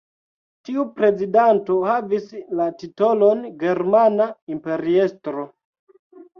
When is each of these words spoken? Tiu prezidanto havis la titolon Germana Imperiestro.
Tiu 0.69 0.85
prezidanto 0.95 1.75
havis 1.89 2.25
la 2.61 2.67
titolon 2.81 3.47
Germana 3.63 4.31
Imperiestro. 4.57 5.49